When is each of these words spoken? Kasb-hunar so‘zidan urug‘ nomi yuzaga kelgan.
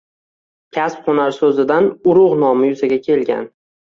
Kasb-hunar 0.77 1.35
so‘zidan 1.35 1.89
urug‘ 2.13 2.33
nomi 2.45 2.71
yuzaga 2.71 2.99
kelgan. 3.05 3.47